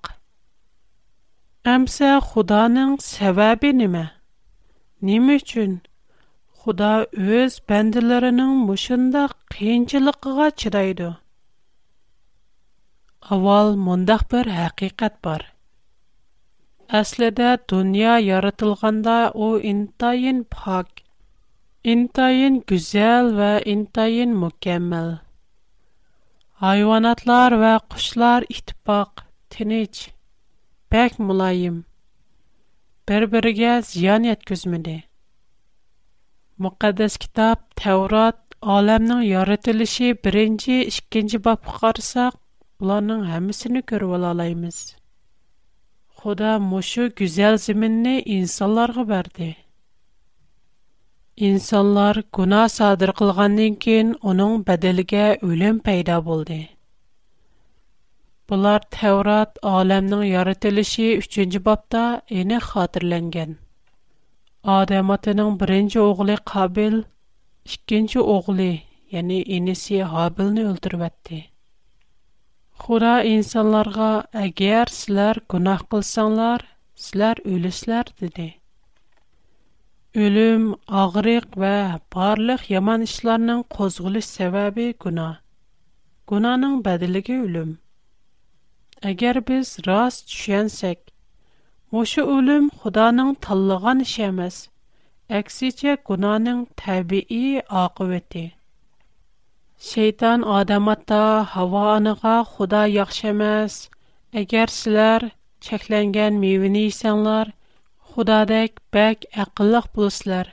Amsa 1.76 2.14
Xudoning 2.32 2.96
sababi 3.12 3.74
Нима 3.82 4.06
Nima 5.02 5.36
uchun? 5.44 5.74
Худа 6.66 6.94
өз 7.40 7.56
бәнділерінің 7.72 8.54
мұшында 8.68 9.20
қиыншылықыға 9.56 10.46
чыдайды. 10.64 11.10
Авал 13.36 13.76
мұндақ 13.90 14.24
бір 14.32 14.50
әқиқат 14.64 15.20
бар. 15.28 15.44
Әсліде 17.02 17.52
дүния 17.76 18.16
яратылғанда 18.30 19.18
о 19.36 19.52
интайын 19.74 20.42
пак, 20.58 21.06
интайын 21.96 22.58
күзел 22.74 23.30
ва 23.42 23.52
интайын 23.76 24.34
мүкемел. 24.46 25.14
Айванатлар 26.74 27.60
ва 27.62 27.76
құшлар 27.94 28.50
итпақ, 28.58 29.24
тінеч, 29.54 30.08
бәк 30.96 31.22
мұлайым. 31.30 31.84
Бір-бірге 33.08 33.84
зиян 33.94 34.26
еткізмеді. 34.34 35.04
Мөкаддас 36.64 37.16
китап 37.22 37.64
Таврот 37.80 38.38
аламның 38.74 39.24
яратылышы 39.30 40.06
1-нче, 40.16 40.76
2-нче 41.16 41.40
бабка 41.48 41.74
карасак, 41.82 42.38
буларның 42.84 43.26
һәммәсен 43.32 43.82
күреп 43.92 44.14
алалайбыз. 44.18 44.78
Худа 46.22 46.54
мошы 46.68 47.10
гүзәл 47.22 47.58
зиминне 47.64 48.14
инсанларга 48.38 49.04
берде. 49.10 49.50
Инсанлар 51.50 52.22
гуна 52.40 52.64
садыр 52.78 53.12
кылгандан 53.20 53.76
кин 53.88 54.16
аның 54.34 54.56
бәдәлгә 54.72 55.28
үлем 55.50 55.84
пайда 55.90 56.22
булды. 56.30 56.62
Булар 58.48 58.88
Таврот 59.00 59.60
аламның 59.76 60.24
яратылышы 60.30 61.12
3-нче 61.28 61.60
бабта 61.70 62.08
эне 62.44 62.64
хатırlанган. 62.70 63.58
Адам 64.66 65.12
атаның 65.14 65.50
беренче 65.62 66.00
оглы 66.02 66.36
Кабил, 66.52 66.94
икенче 67.70 68.20
оглы, 68.36 68.82
яни 69.16 69.44
инеси 69.58 70.00
Хабилны 70.14 70.64
өлтүрүп 70.64 71.04
Хура 72.86 73.22
инсанларга: 73.24 74.26
"Әгәр 74.34 74.90
силәр 74.90 75.38
гунах 75.48 75.84
кылсаңлар, 75.88 76.66
силәр 76.96 77.40
өлесләр" 77.46 78.10
диде. 78.20 78.56
Өлүм, 80.16 80.76
агырык 81.02 81.56
ва 81.56 82.02
барлык 82.16 82.64
яман 82.72 83.04
эшләрнең 83.04 83.64
козгылыш 83.76 84.26
сәбәбе 84.34 84.94
гуна. 85.00 85.30
Гунаның 86.28 86.82
бәдилеге 86.90 87.38
өлүм. 87.48 87.78
Әгәр 89.14 89.40
без 89.52 89.78
рас 89.88 90.24
төшенсәк, 90.28 91.00
Мушу 91.94 92.22
улюм 92.36 92.66
худаның 92.84 93.28
таллыға 93.46 93.92
нишемез, 94.02 94.56
әкси 95.40 95.68
че 95.82 95.92
кунаның 96.08 96.62
табии 96.82 97.62
ақыветди. 97.82 98.42
Сейтан 99.90 100.44
адаматта 100.58 101.20
хава 101.52 101.84
аныға 101.96 102.34
худа 102.56 102.82
яхшемез, 102.94 103.76
әгер 104.42 104.74
силар 104.78 105.28
чекленген 105.68 106.40
мивini 106.46 106.82
isyanlar, 106.94 107.52
hudadek 108.16 108.80
beg 108.98 109.28
aqiliq 109.46 109.86
bulislar. 110.00 110.50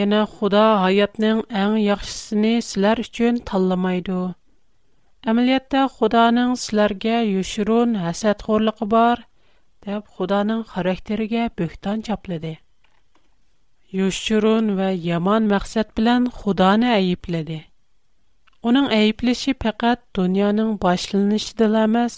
Yana 0.00 0.20
huda 0.38 0.66
ayatnyng 0.90 1.40
an 1.62 1.78
yakhshisini 1.86 2.54
silar 2.68 3.00
uchun 3.06 3.40
tallamaydu. 3.52 4.20
Amilyatta 5.34 5.86
hudanyng 5.96 6.54
silarga 6.66 7.18
yushurun 7.32 7.96
hasad 8.04 8.44
khurliq 8.50 8.84
bar, 8.96 9.24
деб, 9.86 10.02
худанын 10.14 10.62
харектериге 10.72 11.42
бүхтан 11.58 12.02
чапледи. 12.06 12.58
Юшчурун 13.94 14.74
ва 14.78 14.90
яман 15.16 15.46
мақсет 15.46 15.94
білян 15.96 16.22
худаны 16.38 16.90
айипледи. 16.98 17.62
Онын 18.66 18.88
айипліши 18.90 19.52
пақат 19.54 19.98
дунянын 20.14 20.70
башлыниш 20.82 21.46
диламаз, 21.58 22.14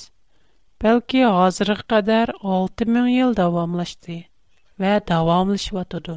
белки 0.81 1.21
азрых 1.45 1.85
кадар 1.93 2.33
алтымын 2.53 3.07
ел 3.23 3.31
давамлашди 3.41 4.17
ва 4.81 4.93
давамлиш 5.13 5.67
ватуду. 5.77 6.17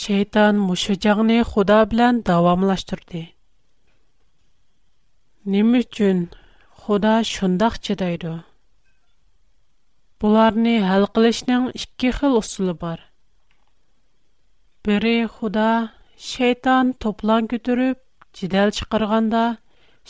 Шейтан 0.00 0.56
мушыжаңни 0.68 1.42
худа 1.50 1.82
білян 1.92 2.22
давамлаштурди. 2.24 3.22
Нимы 5.44 5.82
чун 5.84 6.28
худа 6.80 7.18
Бұларни 10.22 10.70
хал 10.82 11.04
қылышның 11.16 11.66
шкихыл 11.80 12.32
осылы 12.40 12.72
бар. 12.78 12.98
Бири 14.88 15.12
худа, 15.34 15.66
шейтан 16.28 16.88
топлан 17.04 17.46
кютырып, 17.52 18.00
джидал 18.38 18.72
шықырғанда, 18.78 19.42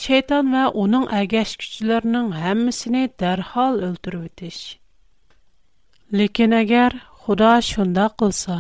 шейтан 0.05 0.49
ва 0.55 0.63
уның 0.85 1.05
агеш 1.19 1.53
күчыларының 1.65 2.31
хаммісіни 2.39 3.03
дархал 3.25 3.83
үлтүр 3.91 4.17
битиш. 4.23 4.63
Лекин 6.21 6.57
агер 6.63 6.97
худа 7.21 7.53
шунда 7.69 8.09
қылса, 8.25 8.59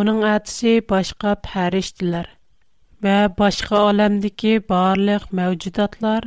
уның 0.00 0.24
адси 0.32 0.74
башқа 0.94 1.36
пәреш 1.46 1.92
дилар, 2.02 2.26
ба 2.98 3.16
башқа 3.38 3.84
олэмдіки 3.94 4.58
барлық 4.74 5.30
мәуцидатлар 5.42 6.26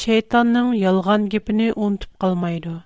шейтанның 0.00 0.74
ялған 0.82 1.30
гіпіні 1.36 1.74
унтып 1.88 2.18
қалмайдыу. 2.26 2.80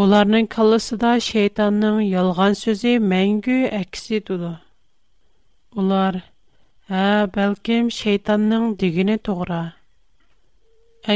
Оларның 0.00 0.46
қылысы 0.52 0.96
шейтанның 1.24 1.96
ялған 2.10 2.54
сөзі 2.58 2.92
мәңгі 3.12 3.56
әксі 3.78 4.20
дұды. 4.28 4.50
Олар, 5.82 6.14
ә, 7.00 7.26
бәлкім 7.34 7.90
шейтанның 7.96 8.70
дегені 8.82 9.16
тұғыра. 9.28 9.58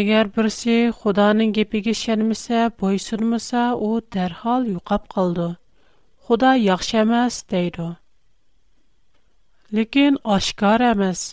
Әгер 0.01 0.29
бірсі 0.37 0.77
худаның 0.99 1.55
кепеге 1.61 1.95
шәнімісі 2.01 2.61
бой 2.83 3.01
сұрмыса, 3.05 3.63
о 3.73 3.91
дәрхал 4.17 4.69
юқап 4.75 5.07
қалды. 5.17 5.49
Құда 6.29 6.53
яқшы 6.65 6.99
әмәс 7.07 7.41
дейді. 7.55 7.89
Лекен 9.79 10.19
ашқар 10.37 10.85
әмәс, 10.93 11.25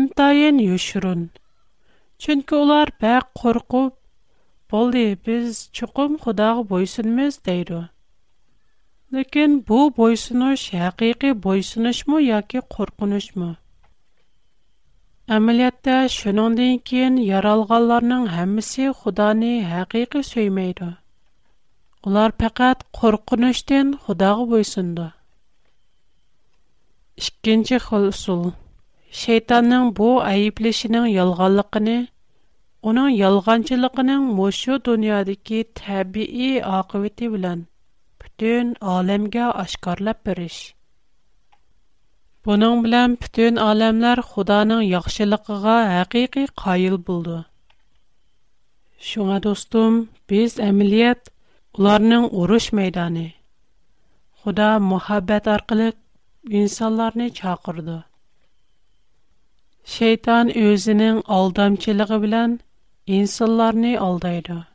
ентайын 0.00 0.56
юшырын. 0.70 1.28
Чүнкі 2.24 2.58
олар 2.62 2.96
бәк 3.04 3.28
қорқып, 3.42 3.92
Олды, 4.74 5.02
біз 5.26 5.58
чұқым 5.78 6.14
құдағы 6.22 6.62
бойсынымыз 6.70 7.36
дейді. 7.48 7.76
Лекен 9.16 9.52
бұл 9.68 9.92
бойсыныш 9.98 10.62
әқиқи 10.88 11.30
бойсыныш 11.44 12.00
мұ, 12.10 12.16
яке 12.28 12.62
қорқыныш 12.74 13.28
мұ? 13.38 13.52
Әмілетті 15.36 15.94
шынондың 16.14 16.80
кейін 16.90 17.20
яралғаларының 17.26 18.26
әмісі 18.42 18.88
құданы 19.02 19.52
әқиқи 19.84 20.24
сөймейді. 20.32 20.90
Олар 22.10 22.34
пәкәт 22.42 22.82
қорқыныштен 22.98 23.94
құдағы 24.08 24.48
бойсынды. 24.56 25.06
Ишкенче 27.22 27.78
хол 27.86 28.10
усул. 28.10 28.42
Шейтанның 29.22 29.92
бұл 30.00 30.18
айыплешинең 30.26 31.06
ялганлыгыны 31.14 31.96
Уның 32.90 33.06
ялғанчлыгының 33.16 34.24
мош 34.38 34.56
дуньядагы 34.86 35.60
табиии 35.78 36.48
ақибете 36.78 37.28
белән 37.34 37.62
бүтән 38.22 38.72
әлемгә 38.94 39.44
ашкорлап 39.62 40.18
бириш. 40.28 40.56
Буның 42.48 42.82
белән 42.86 43.14
бүтән 43.22 43.60
әлемләр 43.68 44.20
Худаның 44.32 44.82
яхшылыгына 44.88 45.76
һәқиқи 45.92 46.44
кайыл 46.64 46.98
булды. 47.06 47.38
Шуңа 49.12 49.38
достым, 49.48 49.96
без 50.32 50.58
әмиләт 50.66 51.32
уларның 51.78 52.28
урыш 52.42 52.68
мәйданы. 52.80 53.24
Худа 54.42 54.68
мәхәббәт 54.90 55.48
аркылы 55.54 55.88
инсандарны 56.60 57.30
чакырды. 57.40 58.02
Шайтан 59.96 60.52
үзеннең 60.66 61.24
алдамчылыгы 61.38 62.20
белән 62.28 62.58
insanlar 63.06 63.74
ne 63.74 63.98
aldaydı. 63.98 64.66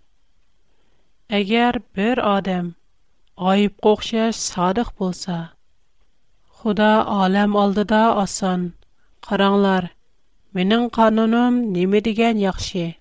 Eğer 1.30 1.76
bir 1.96 2.38
adam 2.38 2.72
ayıp 3.38 3.74
qoxşa 3.82 4.32
sadıq 4.32 4.88
bolsa, 5.00 5.50
Xuda 6.60 7.06
alam 7.08 7.56
aldı 7.56 7.90
da 7.90 8.16
asan. 8.16 8.74
Qaranglar, 9.22 9.86
mening 10.54 10.92
qanunum 10.92 11.74
nime 11.74 12.06
degen 12.06 12.38
yaxşı? 12.38 12.94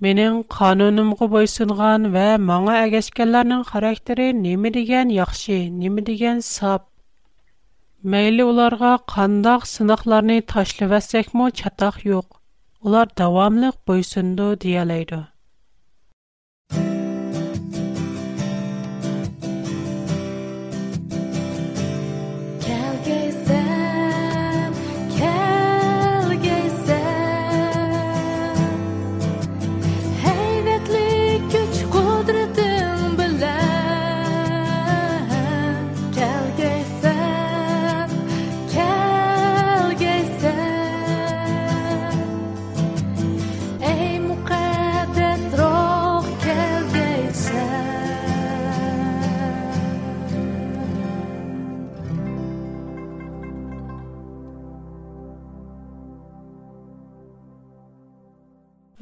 Mening 0.00 0.46
qanunum 0.58 1.10
qı 1.18 1.30
boysunğan 1.32 2.02
və 2.14 2.26
mağa 2.48 2.72
ağaşkanların 2.84 3.62
xarakteri 3.70 4.28
nime 4.42 4.74
degen 4.74 5.08
yaxşı, 5.08 5.58
nime 5.80 6.06
degen 6.06 6.38
sap? 6.40 6.82
Meyli 8.10 8.44
ularga 8.50 8.92
qandaq 9.14 9.62
sınaqlarni 9.74 10.38
taşlıvəsəkmo 10.54 11.44
çataq 11.60 11.96
yoq. 12.12 12.26
Олар 12.88 13.08
дәвамлык 13.20 13.80
бойсынды 13.90 14.48
диялайды. 14.66 15.24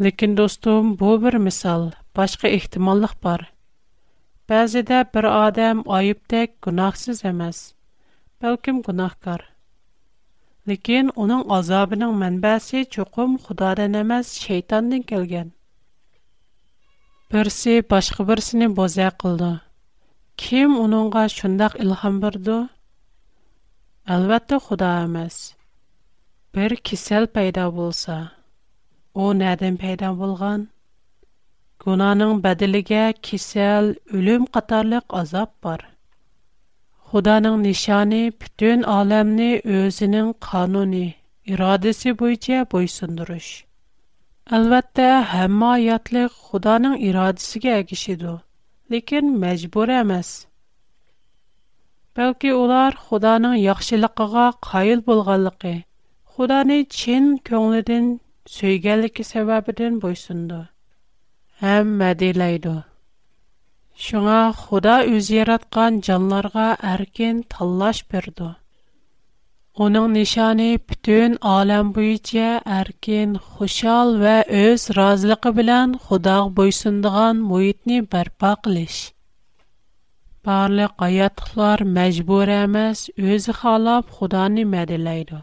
Лекин, 0.01 0.35
достум, 0.37 0.93
бо 1.01 1.17
бір 1.19 1.39
мисал, 1.41 1.87
башқы 2.13 2.51
ихтималық 2.53 3.15
бар. 3.25 3.47
Бәзі 4.51 4.83
де 4.91 4.99
бір 5.15 5.25
адам 5.31 5.81
айып 5.89 6.21
тек 6.29 6.53
гунахсіз 6.67 7.23
амаз, 7.25 7.61
бәлкім 8.45 8.83
гунахкар. 8.85 9.47
Лекин, 10.69 11.09
оның 11.17 11.47
азабының 11.57 12.13
мәнбәсі 12.21 12.83
чоқым 12.97 13.39
худа 13.47 13.73
данамаз 13.81 14.35
шейтандын 14.43 15.07
келген. 15.13 15.55
Бірсі 17.33 17.79
башқы 17.81 18.29
бірсінін 18.29 18.77
боза 18.77 19.09
қылды. 19.25 19.55
Ким 20.37 20.77
оныңа 20.83 21.25
шындақ 21.39 21.81
илхам 21.87 22.21
бірду? 22.27 22.61
Алватты 24.05 24.61
худа 24.61 24.93
амаз. 25.07 25.41
Бір 26.53 26.77
кисел 26.85 27.27
пайда 27.33 27.71
О 29.17 29.27
нәдән 29.37 29.77
педән 29.83 30.17
булган. 30.21 30.65
Гунаның 31.85 32.33
бәдәлегә 32.47 33.05
кесел 33.29 33.87
өлем, 34.19 34.43
қатарлык 34.57 35.15
азап 35.21 35.53
бар. 35.67 35.85
Худаның 37.13 37.57
нишане 37.63 38.19
бүтән 38.43 38.85
әлемне 38.97 39.47
özенең 39.79 40.29
кануны, 40.49 41.01
ирадәсе 41.55 42.13
буенча 42.23 42.61
буйсындырыш. 42.75 43.49
Албатта, 44.59 45.09
һәммаятлык 45.33 46.37
Худаның 46.51 46.99
ирадәсенең 47.09 47.75
әгәше 47.79 48.19
дә. 48.25 48.37
Ләкин 48.93 49.33
мәҗбүр 49.47 49.95
ئەمәс. 49.97 50.35
Бәлки 52.21 52.53
олар 52.59 52.95
худаның 53.09 53.57
яхшылыкка 53.65 54.51
каил 54.71 55.01
булганлыгы, 55.09 55.75
Худаны 56.37 56.79
чин 56.99 57.37
көнгләдән 57.51 58.15
سۆيگەنلىكى 58.55 59.25
سەۋەبىدىن 59.29 59.95
بويسۇنىدۇ 60.05 60.59
ھەم 61.63 61.89
مەدىلەيدۇ 62.03 62.75
شۇڭا 64.09 64.37
خۇدا 64.61 64.95
ئۆزى 65.09 65.39
ياراتقان 65.41 65.97
جانلارغا 66.11 66.67
ئەركىن 66.91 67.41
تاللاش 67.57 68.03
بېرىدۇ 68.15 68.51
Оның 69.87 70.07
нишаны 70.17 70.67
бүтін 70.91 71.35
алам 71.55 71.89
буйча 71.97 72.47
әркин, 72.77 73.35
хушал 73.57 74.15
ва 74.23 74.37
өз 74.61 74.87
разылығы 74.99 75.51
билан 75.59 75.91
Худоға 76.07 76.47
буйсындыған 76.61 77.43
муитни 77.51 77.99
барпа 78.15 78.55
қилиш. 78.69 79.01
Барлық 80.49 80.95
аятлар 81.09 81.85
мәжбур 81.99 82.55
эмас, 82.57 83.05
өзі 83.35 83.57
халап 83.61 84.17
Худоны 84.21 84.65
мәдилейді. 84.77 85.43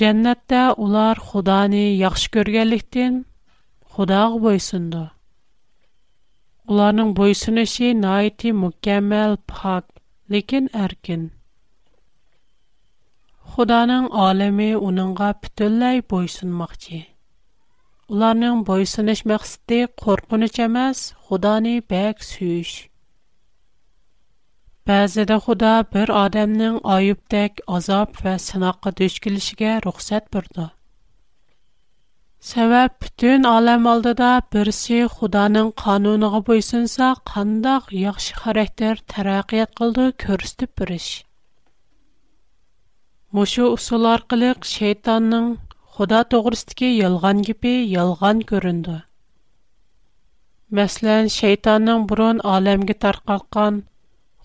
җеннәтте 0.00 0.60
улар 0.82 1.18
Худоны 1.22 1.82
яхшы 2.00 2.30
күргәнлектән 2.32 3.16
Худога 3.92 4.38
буйсынды. 4.44 5.02
Уларның 6.68 7.10
буйсынүше 7.18 7.90
найити 7.98 8.54
mükәммәл, 8.56 9.36
фақ, 9.52 9.84
лекин 10.32 10.70
эркин. 10.84 11.26
Худоның 13.52 14.08
алеме 14.24 14.70
өнеңгә 14.80 15.34
бүтәллек 15.44 16.08
буйсынмагыч. 16.14 16.88
Уларның 18.08 18.64
буйсынү 18.70 19.18
мәхсәте 19.34 19.84
коркуныч 20.00 20.56
эмас, 20.64 21.10
Худоны 21.26 21.80
бәг 21.92 22.22
Bəzidə 24.90 25.34
Xuda 25.44 25.70
bir 25.94 26.10
adamın 26.18 26.76
ayıbdək 26.92 27.60
azab 27.76 28.16
və 28.26 28.30
sınaqqa 28.44 28.90
düşkülüşügə 29.00 29.72
ruxsat 29.84 30.24
burdu. 30.36 30.64
Səbəb 32.48 32.94
bütün 33.04 33.44
aləm 33.50 33.84
aldıda 33.90 34.30
birisi 34.54 34.96
Xudanın 35.18 35.68
qanunuğa 35.82 36.40
boysunsa, 36.48 37.10
qandaq 37.32 37.92
yaxşı 37.98 38.40
xarakter 38.42 39.02
tərəqiyyət 39.14 39.76
qıldı 39.82 40.08
körüstüb 40.24 40.72
biriş. 40.80 41.06
Мушу 43.36 43.68
usul 43.76 44.08
аркылык 44.14 44.66
шейтанның 44.74 45.52
Худа 45.94 46.24
тогрысдагы 46.34 46.88
ялган 46.96 47.44
гипи 47.46 47.76
ялган 47.94 48.42
көрүндү. 48.50 48.96
Мәсәлән, 50.78 51.30
шейтанның 51.36 52.08
бурын 52.10 52.42
аламга 52.56 52.96
таркаткан 53.04 53.84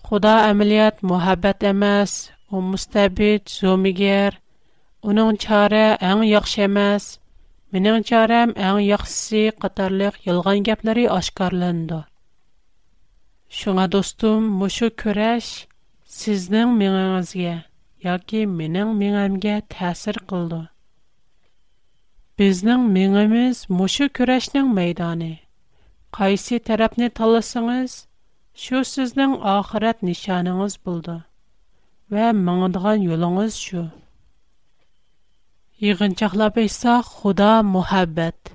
Худа 0.06 0.32
әмилият 0.48 1.02
мухаббат 1.02 1.64
эмас, 1.64 2.28
у 2.54 2.60
мустабит 2.62 3.48
зумигер, 3.50 4.36
уның 5.02 5.34
чары 5.44 5.80
әң 6.08 6.20
яхшы 6.28 6.68
эмас, 6.68 7.08
минең 7.74 8.04
чарам 8.06 8.52
әң 8.68 8.78
яхшысы 8.86 9.40
катарлык 9.64 10.20
ялган 10.28 10.62
гапләре 10.68 11.08
ашкарланды. 11.16 11.98
Шуңа 13.50 13.88
достум, 13.96 14.46
мушу 14.60 14.92
көрәш 15.02 15.50
сезнең 16.20 16.78
миңагызгә 16.84 17.56
яки 18.06 18.44
минең 18.52 18.94
миңәмгә 19.02 19.56
тәсир 19.74 20.22
кылды. 20.30 20.62
Безнең 22.38 22.86
миңәмиз 22.94 23.66
мушу 23.80 24.06
көрәшнең 24.20 24.70
мәйданы. 24.78 25.32
Кайсы 26.20 26.60
тарафны 26.70 27.10
таласыңыз, 27.18 28.04
Шу 28.64 28.78
сезнең 28.88 29.32
ахират 29.52 29.98
нишаныңыз 30.08 30.74
булды. 30.88 31.14
Ва 32.14 32.28
маңдыган 32.36 33.02
юлыгыз 33.06 33.58
шу. 33.64 33.82
Йыгынчаклап 35.86 36.56
әйтсәк, 36.62 37.04
Худа 37.20 37.50
мухаббат. 37.74 38.52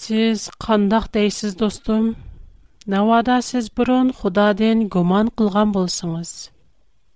Сез 0.00 0.48
кандак 0.66 1.06
дейсез, 1.18 1.54
достум? 1.62 2.10
Навада 2.86 3.40
сез 3.40 3.70
худа 3.76 4.00
Худадан 4.20 4.88
гуман 4.88 5.30
кылган 5.30 5.70
булсыңыз. 5.70 6.50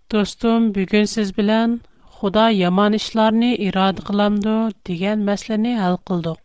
Достум, 0.09 0.71
бүген 0.71 1.07
сез 1.17 1.33
белән 1.33 1.81
Худа 2.15 2.49
яман 2.59 2.95
эшләрне 3.03 3.57
ирад 3.69 4.05
кыламды 4.07 4.57
дигән 4.85 5.27
мәсьәләне 5.31 5.77
хәл 5.83 5.99
кылдык. 6.07 6.42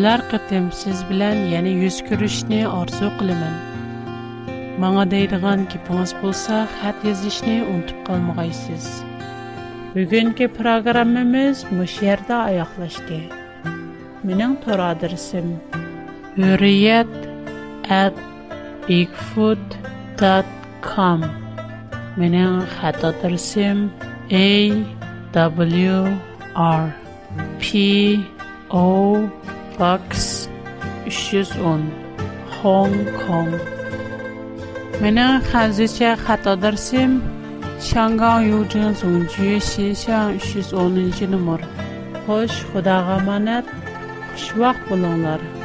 Кызлар 0.00 0.22
кытым 0.32 0.66
сиз 0.80 1.02
белән 1.10 1.38
яни, 1.52 1.72
йөз 1.84 1.96
күрешне 2.08 2.60
арзу 2.66 3.08
кылымын. 3.20 3.56
Маңа 4.80 5.02
дейдіған 5.10 5.66
кипыңыз 5.74 6.14
болса, 6.22 6.60
хат 6.80 6.96
езішне 7.04 7.56
ұнтып 7.72 7.98
қалмығайсыз. 8.06 8.86
Бүгінгі 9.92 10.46
программымыз 10.54 11.66
мүшерді 11.76 12.36
аяқлашды. 12.38 13.18
Менің 14.24 14.54
тұр 14.64 14.80
адырсым. 14.86 15.52
Үриет 16.48 17.14
әт 18.00 18.16
bigfoot.com 18.88 21.28
Менің 22.16 22.64
хат 22.80 23.04
W 25.76 26.16
R 26.64 26.88
P 27.60 27.74
O 28.72 28.86
Pax 29.80 30.10
310 31.06 31.90
Hong 32.62 32.96
Kong 33.20 33.50
Mening 35.02 35.40
hazircha 35.52 36.10
xato 36.24 36.54
darsim 36.64 37.12
Shangang 37.88 38.42
Yujin 38.50 38.90
Zongju 39.02 39.48
Xishan 39.68 40.36
310 40.38 41.26
numar. 41.34 41.60
Xo'sh, 42.26 42.58
Xudoga 42.74 43.16
amonat. 43.22 43.64
Xushvaqt 44.36 44.86
bo'linglar. 44.92 45.59